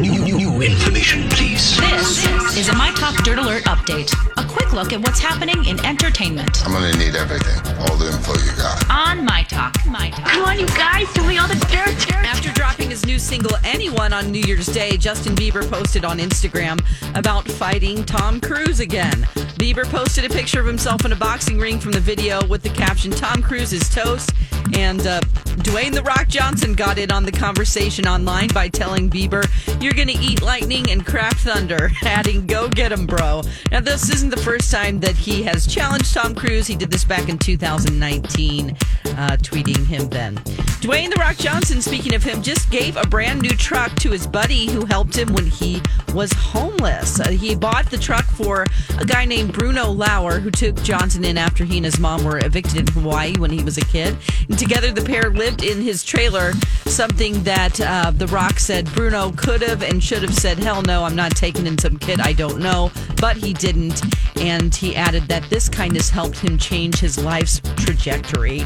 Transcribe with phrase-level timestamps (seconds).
[0.00, 1.78] New, new, new information, please.
[1.78, 4.12] This is a My Talk Dirt Alert update.
[4.36, 8.32] A quick look at what's happening in entertainment I'm gonna need everything, all the info
[8.44, 8.84] you got.
[8.90, 9.74] on My Talk.
[9.94, 10.26] My Talk.
[10.26, 12.26] Come on, you guys, tell me all the dirt, dirt.
[12.26, 16.84] After dropping his new single Anyone on New Year's Day, Justin Bieber posted on Instagram
[17.16, 19.22] about fighting Tom Cruise again.
[19.56, 22.70] Bieber posted a picture of himself in a boxing ring from the video with the
[22.70, 24.32] caption Tom Cruise is toast.
[24.72, 25.20] And uh,
[25.62, 29.44] Dwayne The Rock Johnson got in on the conversation online by telling Bieber,
[29.80, 33.42] You're going to eat lightning and crack thunder, adding, Go get him, bro.
[33.70, 36.66] Now, this isn't the first time that he has challenged Tom Cruise.
[36.66, 40.36] He did this back in 2019, uh, tweeting him then.
[40.84, 44.26] Dwayne The Rock Johnson, speaking of him, just gave a brand new truck to his
[44.26, 45.80] buddy who helped him when he
[46.12, 47.20] was homeless.
[47.20, 48.66] Uh, he bought the truck for
[48.98, 52.38] a guy named Bruno Lauer, who took Johnson in after he and his mom were
[52.38, 54.16] evicted in Hawaii when he was a kid.
[54.48, 56.52] And together, the pair lived in his trailer,
[56.84, 61.04] something that uh, The Rock said Bruno could have and should have said, Hell no,
[61.04, 62.90] I'm not taking in some kid I don't know.
[63.20, 64.02] But he didn't.
[64.38, 68.64] And he added that this kindness helped him change his life's trajectory.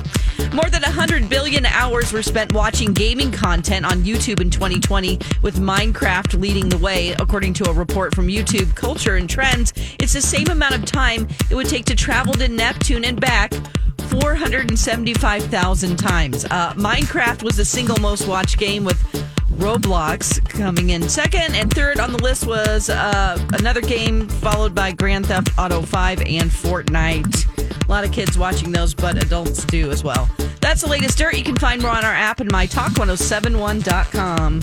[0.53, 5.59] More than 100 billion hours were spent watching gaming content on YouTube in 2020, with
[5.59, 9.75] Minecraft leading the way, according to a report from YouTube Culture and Trends.
[10.01, 13.53] It's the same amount of time it would take to travel to Neptune and back
[14.09, 16.45] 475,000 times.
[16.47, 18.99] Uh, Minecraft was the single most watched game with
[19.59, 24.93] Roblox coming in second, and third on the list was uh, another game followed by
[24.93, 27.85] Grand Theft Auto 5 and Fortnite.
[27.85, 30.31] A lot of kids watching those, but adults do as well.
[30.61, 31.37] That's the latest dirt.
[31.37, 34.61] You can find more on our app and mytalk1071.com.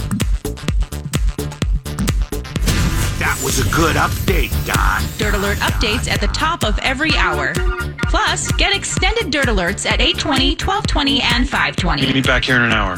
[3.19, 5.01] That was a good update, Don.
[5.17, 7.53] Dirt Alert updates at the top of every hour.
[8.03, 12.01] Plus, get extended Dirt Alerts at 820, 1220, and 520.
[12.03, 12.93] Meet me back here in an hour.